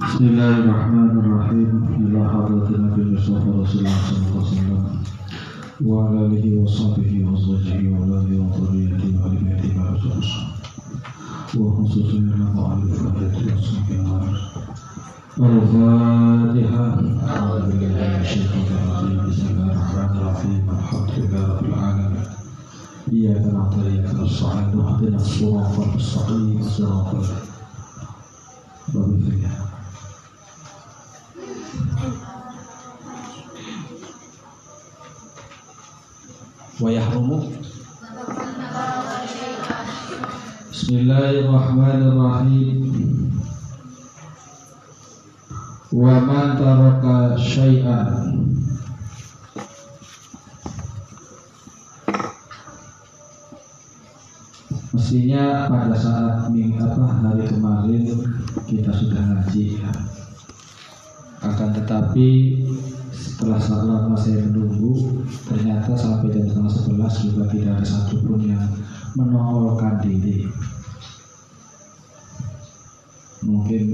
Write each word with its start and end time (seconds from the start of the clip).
بسم 0.00 0.24
الله 0.24 0.50
الرحمن 0.58 1.10
الرحيم 1.22 1.70
إلى 2.00 2.20
حضرة 2.28 2.68
النبي 2.76 3.02
المصطفى 3.02 3.50
رسول 3.50 3.78
الله 3.80 3.98
صلى 4.08 4.18
الله 4.18 4.34
عليه 4.34 4.40
وسلم 4.40 4.82
وعلى 5.84 6.18
آله 6.26 6.44
وصحبه 6.62 7.12
وأزواجه 7.24 7.78
وأولاده 7.90 8.36
وذريته 8.42 9.04
وآل 9.22 9.36
بيته 9.44 9.72
وأزواجه 9.80 10.36
وخصوصا 11.58 12.18
إلى 12.18 12.44
مؤلف 12.54 13.00
الآية 13.06 13.54
والصحبه 13.54 13.96
الفاتحة 15.38 16.84
أعوذ 17.36 17.66
بالله 17.78 18.08
من 18.14 18.20
الشيطان 18.26 18.66
الرجيم 18.78 19.18
بسم 19.30 19.46
الله 19.50 19.72
الرحمن 19.72 20.12
الرحيم 20.18 20.62
الحمد 20.78 21.10
لله 21.18 21.42
رب 21.56 21.64
العالمين 21.64 22.26
إياك 23.12 23.44
نعبد 23.54 23.78
وإياك 23.78 24.14
نستعين 24.14 24.80
اهدنا 24.80 25.16
الصراط 25.16 25.74
المستقيم 25.80 26.62
صراط 26.62 27.14
الذين 28.94 29.43
ويحرم 36.81 37.29
بسم 40.71 40.93
الله 40.95 41.29
الرحمن 41.29 42.01
الرحيم 42.11 42.77
ومن 45.93 46.45
ترك 46.59 47.03
شيئا 47.37 48.01
Mestinya 54.89 55.65
pada 55.65 55.97
saat 55.97 56.53
minggu 56.53 56.85
apa 56.85 57.05
hari 57.21 57.49
kemarin 57.49 58.09
kita 58.69 58.93
sudah 58.93 59.17
ngaji 59.17 59.81
ya. 59.81 59.89
Akan 61.41 61.73
tetapi 61.73 62.29
setelah 63.44 64.08
lama 64.08 64.16
saya 64.16 64.40
menunggu 64.48 65.20
ternyata 65.44 65.92
sampai 65.92 66.32
jam 66.32 66.48
setengah 66.48 66.72
sebelas 66.72 67.14
juga 67.20 67.44
tidak 67.52 67.76
ada 67.76 67.84
satupun 67.84 68.40
yang 68.40 68.64
menongolkan 69.12 70.00
diri. 70.00 70.48
Mungkin 73.44 73.84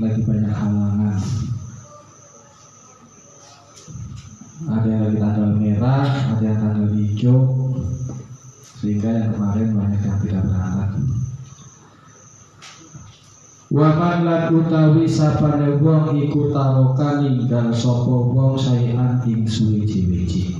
lagi 0.00 0.20
banyak 0.24 0.54
halangan. 0.56 1.20
Ada 4.68 4.86
yang 4.88 5.02
lagi 5.04 5.18
tanggal 5.20 5.50
merah, 5.60 6.08
ada 6.32 6.44
yang 6.48 6.58
tanggal 6.58 6.88
hijau, 6.96 7.38
sehingga 8.80 9.10
yang 9.12 9.30
kemarin 9.36 9.68
banyak 9.76 10.00
yang 10.00 10.18
tidak 10.24 10.42
berangkat. 10.48 10.90
Waman 13.68 14.24
lan 14.24 14.48
utawi 14.48 15.04
sapane 15.04 15.76
wong 15.84 16.16
iku 16.16 16.48
taroka 16.56 17.20
ninggal 17.20 17.68
sapa 17.68 18.16
wong 18.32 18.56
sayan 18.56 19.20
ing 19.28 19.44
suwiji-wiji. 19.44 20.56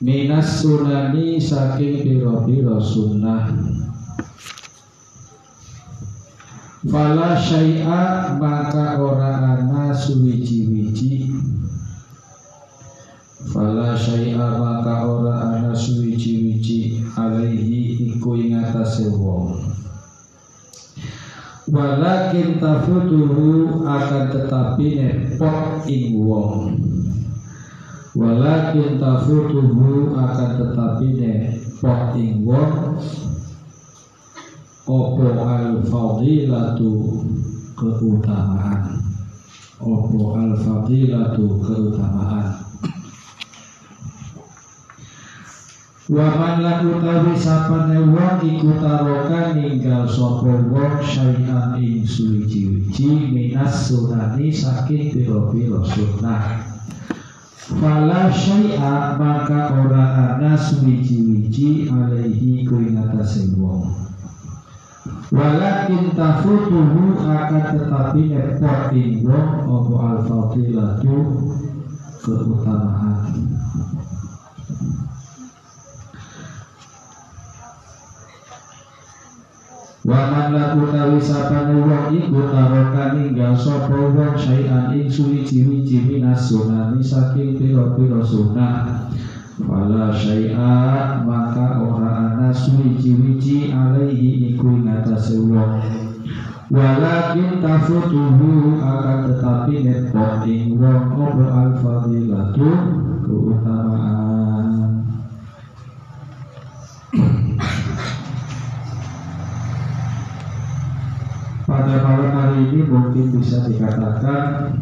Minas 0.00 0.64
sunani 0.64 1.36
saking 1.36 2.00
pira-pira 2.00 2.80
sunnah. 2.80 3.52
Fala 6.88 7.36
syai'a 7.36 8.40
maka 8.40 8.96
ora 8.96 9.60
ana 9.60 9.92
suwiji-wiji 9.92 11.28
Fala 13.52 13.92
syai'a 13.92 14.56
maka 14.56 15.04
ora 15.04 15.52
ana 15.52 15.76
suwiji-wiji 15.76 17.04
alaihi 17.12 18.08
iku 18.08 18.40
ing 18.40 18.56
atase 18.56 19.12
wong 19.12 19.69
Walakin 21.70 22.58
tafutuhu 22.58 23.78
akan 23.86 24.24
tetapi 24.34 24.86
nepot 24.98 25.86
ing 25.86 26.18
wong. 26.18 26.74
Walakin 28.18 28.98
tafutuhu 28.98 30.10
akan 30.10 30.50
tetapi 30.58 31.06
nepot 31.14 32.18
ing 32.18 32.42
wong. 32.42 32.98
Opo 34.90 35.26
al-fadilatu 35.46 37.22
keutamaan? 37.78 38.98
Opo 39.78 40.34
al-fadilatu 40.34 41.62
keutamaan 41.62 42.59
Waman 46.10 46.66
lan 46.66 46.90
utawi 46.90 47.38
sapane 47.38 48.02
wong 48.02 48.42
iku 48.42 48.82
taroka 48.82 49.54
ninggal 49.54 50.10
sapa 50.10 50.58
wong 50.66 50.98
syai'an 51.06 51.78
ing 51.78 52.02
suwiji-wiji 52.02 53.30
minas 53.30 53.86
sunani 53.86 54.50
saking 54.50 55.14
pira-pira 55.14 55.78
sunnah. 55.86 56.66
Fala 57.78 58.26
syai'a 58.26 59.22
maka 59.22 59.70
ora 59.70 60.34
ana 60.34 60.58
suwiji-wiji 60.58 61.86
alaihi 61.94 62.66
ku 62.66 62.82
ing 62.82 62.98
atase 62.98 63.54
wong. 63.54 63.86
Walakin 65.30 66.10
tafutuhu 66.18 67.22
akan 67.22 67.64
tetapi 67.70 68.34
nepot 68.34 68.90
ing 68.98 69.22
wong 69.22 69.62
apa 69.62 69.94
al-fadilatu 70.18 71.14
keutamaan. 72.18 73.09
Waman 80.00 80.56
laku 80.56 80.88
tawi 80.88 81.20
sapane 81.20 81.76
wong 81.84 82.08
iku 82.16 82.48
taroka 82.48 83.12
ninggal 83.12 83.52
sapa 83.52 83.92
wong 83.92 84.32
syai'an 84.32 84.96
ing 84.96 85.12
suwiji-wiji 85.12 86.08
minas 86.08 86.48
saking 87.04 87.60
pira-pira 87.60 88.24
sunah. 88.24 89.12
Fala 89.60 90.08
syai'a 90.08 91.20
maka 91.20 91.84
ora 91.84 92.32
ana 92.32 92.48
suwiji-wiji 92.48 93.76
alaihi 93.76 94.56
iku 94.56 94.72
ing 94.72 94.88
atase 94.88 95.36
wong. 95.36 95.84
Walakin 96.72 97.60
tafutuhu 97.60 98.80
akan 98.80 99.18
tetapi 99.28 99.84
nepot 99.84 100.48
ing 100.48 100.80
wong 100.80 101.12
opo 101.12 101.44
al-fadilatu 101.44 102.72
keutamaan 103.28 104.29
pada 111.70 112.02
malam 112.02 112.34
hari 112.34 112.66
ini 112.66 112.82
mungkin 112.82 113.30
bisa 113.38 113.62
dikatakan 113.70 114.74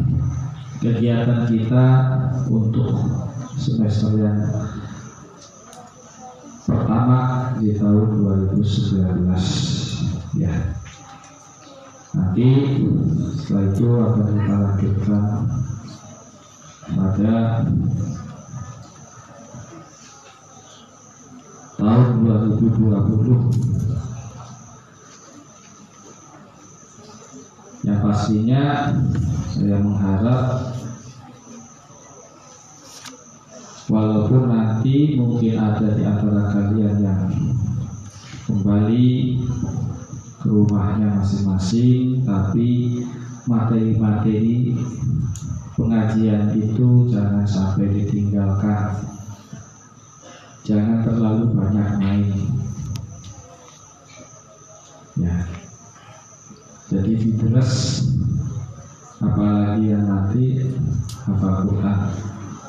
kegiatan 0.81 1.45
kita 1.45 1.85
untuk 2.49 2.97
semester 3.61 4.17
yang 4.17 4.41
pertama 6.65 7.53
di 7.61 7.77
tahun 7.77 8.25
2019 8.49 10.41
ya. 10.41 10.73
Nanti 12.17 12.49
setelah 13.37 13.69
itu 13.69 13.85
akan 13.85 14.25
kita 14.33 14.55
lanjutkan 14.57 15.45
pada 16.89 17.61
tahun 21.77 22.25
2020 22.25 23.69
yang 27.89 28.03
pastinya 28.29 28.93
saya 29.49 29.81
mengharap 29.81 30.69
walaupun 33.89 34.53
nanti 34.53 35.17
mungkin 35.17 35.57
ada 35.57 35.97
di 35.97 36.05
antara 36.05 36.53
kalian 36.53 37.01
yang 37.01 37.25
kembali 38.45 39.09
ke 40.37 40.45
rumahnya 40.45 41.09
masing-masing 41.17 42.21
tapi 42.21 43.01
materi-materi 43.49 44.77
pengajian 45.73 46.53
itu 46.53 47.09
jangan 47.09 47.49
sampai 47.49 47.89
ditinggalkan. 47.97 49.09
Jangan 50.69 51.01
terlalu 51.01 51.49
banyak 51.57 51.89
main. 51.97 52.29
Ya. 55.17 55.49
Jadi 56.89 57.21
fitness 57.21 58.01
apalagi 59.19 59.91
yang 59.91 60.07
nanti 60.07 60.63
hafal 61.27 61.67
Quran. 61.67 61.99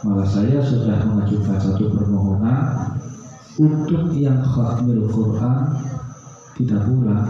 Malah 0.00 0.28
saya 0.28 0.64
sudah 0.64 1.04
mengajukan 1.04 1.58
satu 1.60 1.92
permohonan 1.92 2.96
untuk 3.60 4.16
yang 4.16 4.40
khatmil 4.40 5.06
Quran 5.12 5.76
tidak 6.56 6.82
pulang 6.88 7.28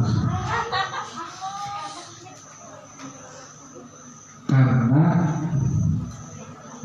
karena 4.51 5.07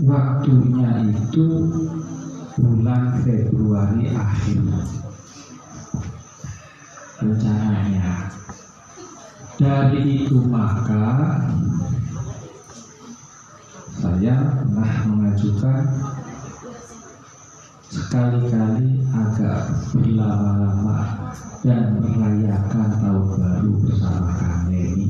waktunya 0.06 0.90
itu 1.10 1.48
bulan 2.56 3.26
Februari 3.26 4.14
akhir. 4.14 4.62
Rencananya. 7.16 8.30
Dari 9.56 10.28
itu 10.28 10.38
maka 10.46 11.42
saya 14.06 14.38
pernah 14.38 14.94
mengajukan 15.10 15.82
sekali-kali 17.90 19.02
agak 19.10 19.66
berlama-lama 19.98 21.34
dan 21.66 21.98
merayakan 22.06 22.90
tahun 23.02 23.28
baru 23.34 23.72
bersama 23.82 24.30
kami. 24.38 25.10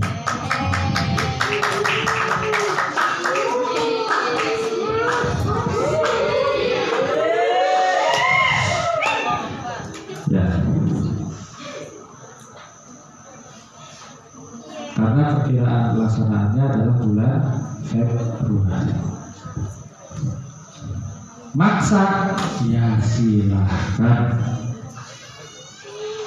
Ya. 10.32 10.48
Karena 14.96 15.24
perkiraan 15.44 15.86
pelaksanaannya 16.00 16.64
adalah 16.64 16.96
bulan 17.04 17.42
Februari. 17.92 18.25
Maksa 21.56 22.36
ya 22.68 23.00
silahkan. 23.00 24.44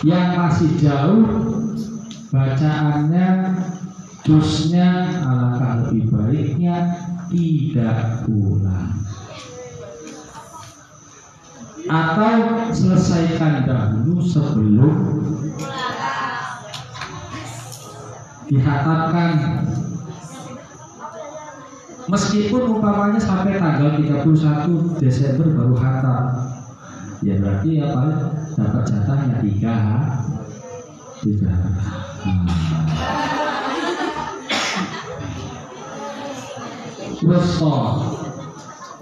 Yang 0.00 0.28
masih 0.40 0.70
jauh 0.80 1.24
Bacaannya 2.32 3.28
Dusnya 4.24 4.88
alangkah 5.20 5.84
lebih 5.84 6.08
baiknya 6.08 6.76
Tidak 7.28 8.24
pulang. 8.24 9.04
Atau 11.88 12.36
selesaikan 12.72 13.68
dahulu 13.68 14.24
sebelum 14.24 14.96
Dihatamkan 18.48 19.32
Meskipun 22.08 22.80
umpamanya 22.80 23.20
sampai 23.20 23.60
tanggal 23.60 24.00
31 24.00 24.96
Desember 24.96 25.46
baru 25.52 25.76
hatam. 25.76 26.24
Ya 27.20 27.36
berarti 27.36 27.68
ya 27.76 27.92
paling 27.92 28.20
dapat 28.56 28.82
jatahnya 28.88 29.36
tiga. 29.44 29.76
Tiga. 31.20 31.52
Hmm. 32.24 32.48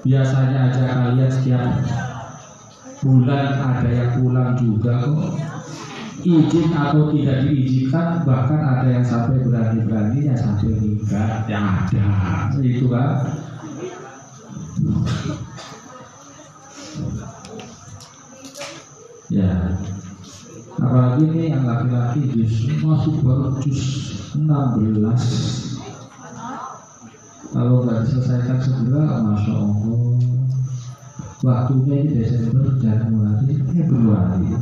Biasanya 0.07 0.59
aja 0.71 0.85
kalian 0.87 1.31
setiap 1.31 1.67
bulan 3.03 3.47
ada 3.61 3.91
yang 3.91 4.11
pulang 4.19 4.51
juga 4.59 5.03
kok 5.03 5.35
izin 6.27 6.75
atau 6.75 7.13
tidak 7.15 7.47
diizinkan 7.47 8.27
bahkan 8.27 8.59
ada 8.59 8.87
yang 8.89 9.05
sampai 9.07 9.39
berani-berani 9.47 10.27
yang 10.27 10.39
sampai 10.39 10.75
nikah 11.07 11.47
yang 11.47 11.71
ada. 11.87 12.51
Itu 12.59 12.91
kan 12.91 13.31
ya. 19.31 19.79
Apalagi 20.77 21.25
ini 21.31 21.57
yang 21.57 21.65
laki-laki 21.65 22.21
justru 22.37 22.85
masuk 22.85 23.25
baru 23.25 23.57
jus 23.65 24.13
16 24.37 25.01
kalau 27.57 27.81
nggak 27.87 28.05
diselesaikan 28.05 28.59
segera 28.61 29.25
masya 29.25 29.55
Allah. 29.57 30.19
Waktunya 31.41 31.95
ini 32.03 32.11
Desember 32.21 32.77
Januari 32.83 33.55
Februari. 33.73 34.53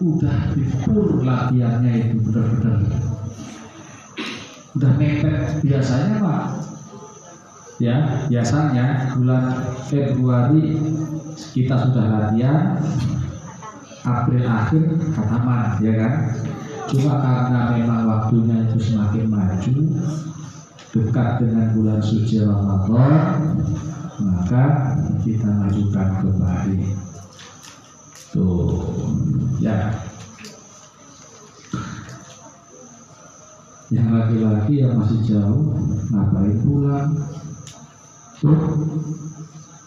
Udah 0.00 0.38
dikur 0.56 1.20
latihannya 1.20 1.92
itu 2.00 2.16
benar-benar 2.24 3.13
udah 4.74 4.92
mepet. 4.98 5.62
Biasanya 5.62 6.12
pak 6.18 6.44
ya 7.82 7.96
biasanya 8.30 9.18
bulan 9.18 9.44
Februari 9.90 10.78
kita 11.50 11.74
sudah 11.90 12.04
latihan 12.06 12.78
April 14.06 14.44
akhir 14.46 14.82
kataman 15.14 15.78
ya 15.82 15.92
kan? 15.98 16.14
Cuma 16.84 17.18
karena 17.18 17.60
memang 17.74 18.02
waktunya 18.06 18.68
itu 18.68 18.78
semakin 18.92 19.26
maju 19.26 19.74
dekat 20.94 21.28
dengan 21.42 21.66
bulan 21.74 21.98
suci 21.98 22.38
Ramadan 22.44 23.14
maka 24.22 24.64
kita 25.26 25.48
majukan 25.50 26.08
kembali. 26.22 26.78
Tuh 28.30 28.78
ya 29.58 29.90
yang 33.92 34.08
laki-laki 34.16 34.80
yang 34.80 34.96
masih 34.96 35.20
jauh 35.28 35.76
ngapain 36.08 36.56
pulang? 36.64 37.12
Tuh 38.40 38.60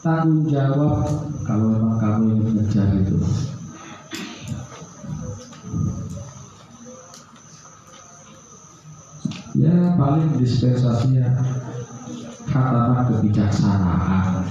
tanggung 0.06 0.46
jawab 0.46 1.06
kalau 1.42 1.74
memang 1.74 1.98
kamu 1.98 2.24
yang 2.30 2.42
mengejar 2.46 2.88
itu. 2.94 3.18
Ya 9.58 9.98
paling 9.98 10.38
dispensasinya 10.38 11.34
kata 12.46 13.10
kebijaksanaan. 13.10 14.46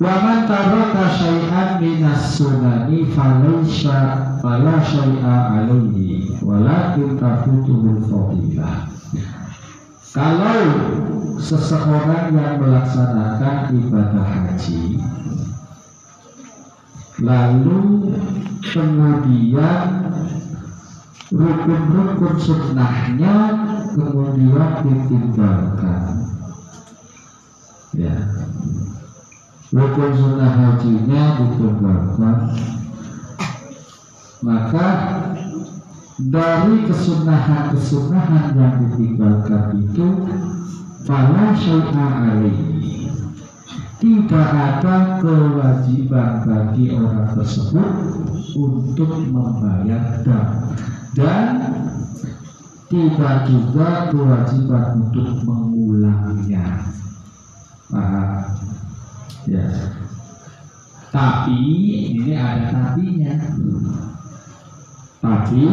Waman 0.00 0.50
taraka 0.50 1.06
syai'an 1.14 1.78
minas 1.78 2.34
sunani 2.34 3.06
falaisha 3.14 4.33
fala 4.44 4.76
syai'a 4.84 5.36
alaihi 5.56 6.36
walakin 6.44 7.16
tafutuhul 7.16 8.04
fadilah. 8.04 8.92
Kalau 10.12 10.60
seseorang 11.40 12.36
yang 12.36 12.60
melaksanakan 12.60 13.72
ibadah 13.72 14.28
haji 14.28 15.00
lalu 17.24 17.80
kemudian 18.60 19.80
rukun-rukun 21.32 22.36
sunnahnya 22.36 23.36
kemudian 23.96 24.70
ditinggalkan. 24.84 26.04
Ya. 27.96 28.16
Rukun 29.72 30.10
sunnah 30.20 30.52
hajinya 30.52 31.22
ditinggalkan 31.40 32.38
maka 34.44 34.88
dari 36.20 36.84
kesunahan-kesunahan 36.84 38.52
yang 38.52 38.74
ditinggalkan 38.84 39.64
itu 39.88 40.06
fala 41.08 41.56
syai'a 41.56 42.44
tidak 44.04 44.48
ada 44.52 44.96
kewajiban 45.24 46.44
bagi 46.44 46.92
orang 46.92 47.32
tersebut 47.40 47.90
untuk 48.52 49.16
membayar 49.32 50.20
dam 50.20 50.76
dan 51.16 51.44
tidak 52.92 53.48
juga 53.48 54.12
kewajiban 54.12 55.08
untuk 55.08 55.40
mengulangnya 55.40 56.84
paham 57.88 58.54
Ya. 59.44 59.68
Tapi 61.12 61.60
ini 62.16 62.32
ada 62.32 62.72
tapinya. 62.72 63.36
Tapi 65.24 65.64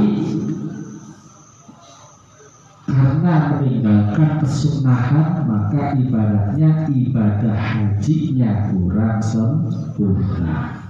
karena 2.87 3.35
meninggalkan 3.51 4.39
kesunahan 4.39 5.43
maka 5.43 5.91
ibaratnya 5.99 6.87
ibadah 6.87 7.51
hajinya 7.59 8.71
kurang 8.71 9.19
sempurna. 9.19 10.87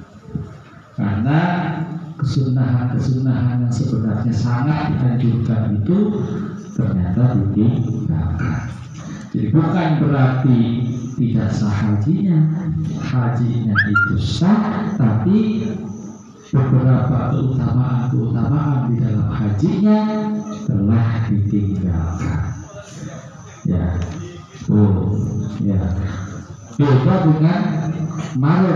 Karena 0.93 1.39
kesunahan-kesunahan 2.21 3.65
yang 3.65 3.73
sebenarnya 3.73 4.29
sangat 4.29 4.93
dianjurkan 4.93 5.81
itu 5.81 5.97
ternyata 6.77 7.33
ditinggalkan. 7.41 8.57
Jadi 9.33 9.47
bukan 9.49 9.89
berarti 10.05 10.61
tidak 11.17 11.49
sah 11.49 11.73
hajinya 11.73 12.37
hajinya 13.09 13.73
itu 13.73 14.15
sah 14.21 14.93
tapi 15.01 15.65
beberapa 16.51 17.31
keutamaan-keutamaan 17.31 18.91
di 18.91 18.96
dalam 19.00 19.31
hajinya 19.31 20.00
telah 20.67 21.08
ditinggalkan. 21.31 22.41
Ya. 23.63 23.96
Oh 24.67 25.15
ya. 25.63 25.79
Beda 26.75 27.15
dengan 27.24 27.62
ya 28.36 28.75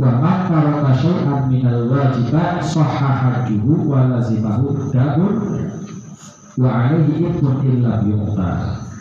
wa 0.00 0.10
man 0.20 0.38
taraka 0.48 0.92
syai'an 0.96 1.52
minal 1.52 1.84
wajibat 1.92 2.64
sahha 2.64 3.12
hajuhu 3.28 3.92
wa 3.92 4.08
lazimahu 4.08 4.88
dabun 4.88 5.36
wa 6.56 6.68
alaihi 6.68 7.28
ithmun 7.28 7.60
illa 7.60 8.00
yuqtar 8.04 8.91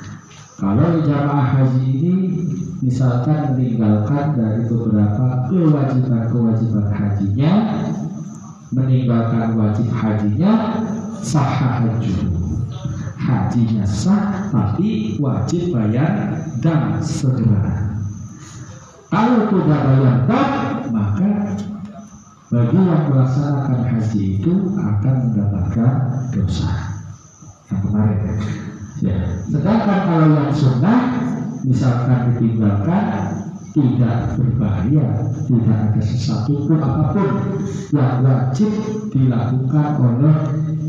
kalau 0.62 1.02
jamaah 1.02 1.58
haji 1.58 1.90
ini 1.90 2.16
misalkan 2.86 3.58
meninggalkan 3.58 4.38
dari 4.38 4.70
beberapa 4.70 5.50
kewajiban-kewajiban 5.50 6.86
hajinya 6.86 7.54
meninggalkan 8.70 9.58
wajib 9.58 9.90
hajinya 9.90 10.86
sah 11.26 11.82
haji. 11.82 12.14
Hajinya 13.18 13.90
sah 13.90 14.54
tapi 14.54 15.18
wajib 15.18 15.74
bayar 15.74 16.46
dan 16.62 17.02
segera. 17.02 17.98
Kalau 19.10 19.50
tidak 19.50 19.82
bayar 19.82 20.16
dam 20.30 20.50
maka 20.94 21.58
bagi 22.54 22.78
yang 22.78 23.10
melaksanakan 23.10 23.80
haji 23.98 24.22
itu 24.38 24.54
akan 24.78 25.16
mendapatkan 25.26 25.94
dosa. 26.30 26.70
Yang 27.74 27.82
kemarin 27.82 28.22
sedangkan 29.50 30.00
kalau 30.06 30.28
yang 30.38 30.54
sunnah 30.54 31.00
misalkan 31.66 32.38
ditinggalkan 32.38 33.06
tidak 33.72 34.36
berbahaya, 34.36 35.32
tidak 35.48 35.78
ada 35.80 36.02
sesuatu 36.04 36.68
pun 36.68 36.80
apa 36.84 37.16
pun 37.16 37.30
yang 37.96 38.20
wajib 38.20 38.72
dilakukan 39.16 39.90
oleh 39.96 40.38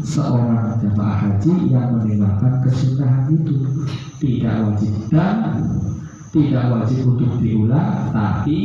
seorang 0.02 0.82
jemaah 0.82 1.18
haji 1.22 1.70
yang 1.70 1.94
meninggalkan 1.94 2.58
kesunahan 2.66 3.30
itu. 3.30 3.86
Tidak 4.18 4.54
wajib 4.66 4.92
dan 5.14 5.62
tidak 6.34 6.64
wajib 6.74 6.98
untuk 7.06 7.38
diulang 7.38 8.10
tapi 8.10 8.58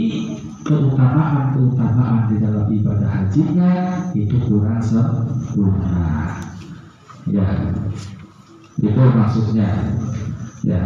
keutamaan-keutamaan 0.66 2.34
di 2.34 2.36
dalam 2.42 2.66
ibadah 2.74 3.12
hajinya 3.22 3.72
itu 4.18 4.38
kurang 4.50 4.82
sempurna. 4.82 6.42
Ya 7.30 7.46
itu 8.82 9.02
maksudnya. 9.14 9.70
Ya 10.66 10.82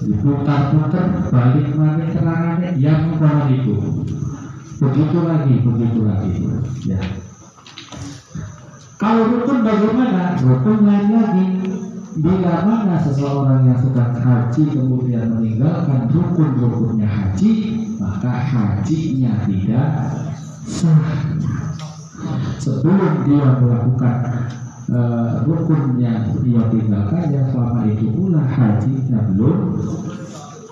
diputar-putar 0.00 1.28
balik-balik 1.28 2.08
terangannya 2.16 2.70
yang 2.80 3.20
mana 3.20 3.52
itu. 3.52 3.76
Begitu 4.80 5.18
lagi 5.20 5.54
begitu 5.60 6.00
lagi. 6.08 6.32
Ya. 6.88 7.00
Kalau 8.96 9.28
rukun 9.28 9.60
bagaimana? 9.60 10.40
Rukun 10.40 10.78
lain 10.88 11.08
lagi. 11.12 11.46
Bila 12.20 12.66
mana 12.66 12.96
seseorang 13.00 13.70
yang 13.70 13.78
sedang 13.78 14.12
haji 14.18 14.62
kemudian 14.66 15.30
meninggalkan 15.30 16.10
rukun-rukunnya 16.10 17.06
haji 17.06 17.52
maka 18.00 18.32
hajinya 18.34 19.46
tidak 19.46 19.88
sah. 20.66 21.00
Sebelum 22.60 23.24
dia 23.24 23.48
melakukan 23.62 24.16
uh, 24.92 25.29
rukun 25.44 26.00
yang 26.00 26.34
dia 26.44 26.62
tinggalkan 26.68 27.24
yang 27.32 27.46
selama 27.52 27.86
itu 27.88 28.06
pula 28.12 28.42
hajinya 28.44 29.18
belum 29.32 29.56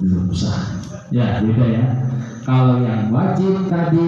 belum 0.02 0.26
sah. 0.32 0.80
Ya 1.12 1.40
beda 1.40 1.66
ya. 1.66 1.84
Kalau 2.44 2.80
yang 2.80 3.12
wajib 3.12 3.68
tadi 3.68 4.06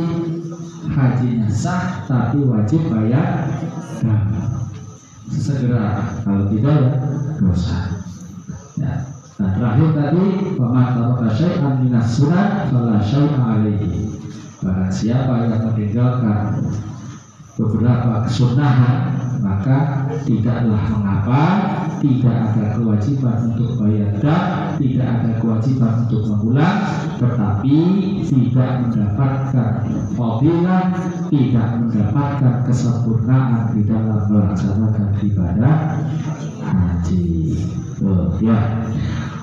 hajinya 0.91 1.49
sah 1.49 2.05
tapi 2.09 2.45
wajib 2.45 2.81
bayar 2.89 3.49
dan 4.01 4.29
segera 5.33 6.17
kalau 6.25 6.49
tidak 6.49 6.77
ya 6.77 6.93
dosa. 7.41 7.79
Ya. 8.77 8.93
Nah 9.41 9.51
terakhir 9.57 9.89
tadi 9.97 10.25
pematah 10.57 11.33
syai'an 11.33 11.75
minas 11.81 12.09
sunat 12.17 12.69
fala 12.69 13.01
syai'a 13.01 13.41
alaihi. 13.41 14.13
Barang 14.61 14.93
siapa 14.93 15.49
yang 15.49 15.65
meninggalkan 15.65 16.61
beberapa 17.57 18.29
kesunahan 18.29 19.10
maka 19.51 20.07
tidaklah 20.23 20.79
mengapa 20.95 21.43
tidak 21.99 22.33
ada 22.33 22.65
kewajiban 22.79 23.37
untuk 23.53 23.77
bayar 23.77 24.11
dak, 24.23 24.43
tidak 24.79 25.07
ada 25.11 25.31
kewajiban 25.43 25.93
untuk 26.07 26.23
mengulang, 26.31 26.79
tetapi 27.19 27.79
tidak 28.25 28.71
mendapatkan 28.87 29.73
fadilah, 30.15 30.85
tidak 31.29 31.69
mendapatkan 31.83 32.55
kesempurnaan 32.65 33.75
di 33.75 33.83
dalam 33.85 34.23
melaksanakan 34.31 35.09
ibadah 35.19 35.77
haji. 36.63 37.27
Oh, 38.01 38.33
ya. 38.41 38.87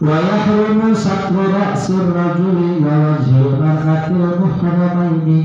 Wa 0.02 0.18
yahrumu 0.18 0.94
satru 0.98 1.54
rajuli 1.54 2.82
wa 2.82 3.18
wajhu 3.18 3.58
mar'atil 3.58 4.34
muharramaini 4.42 5.42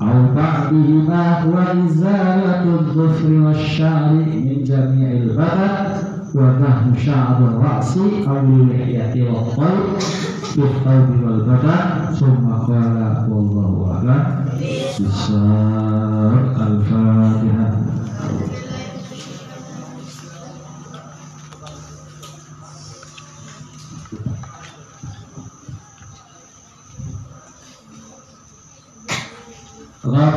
aw 0.00 0.32
wa 0.32 1.64
izal 1.76 2.39
الظفر 2.90 3.32
والشعر 3.32 4.12
من 4.12 4.64
جميع 4.64 5.12
البدن 5.12 5.70
ونهو 6.34 6.94
شعر 7.04 7.38
الرأس 7.38 7.98
أو 8.28 8.38
اللحية 8.38 9.30
والطيب 9.30 9.86
بالثوب 10.56 11.24
والبدن 11.24 12.14
ثم 12.14 12.46
قال 12.48 13.26
والله 13.30 13.92
أعلم. 13.94 14.24
بشار 15.00 16.34
الفاتحة. 16.66 17.80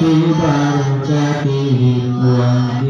jati 0.00 0.32
baru 0.32 1.04
jati 1.04 1.58
hikmah 1.76 2.80